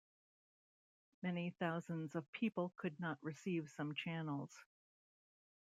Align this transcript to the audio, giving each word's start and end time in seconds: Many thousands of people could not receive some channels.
Many 1.21 1.51
thousands 1.51 2.15
of 2.15 2.31
people 2.31 2.73
could 2.75 2.99
not 2.99 3.19
receive 3.21 3.69
some 3.69 3.93
channels. 3.93 4.51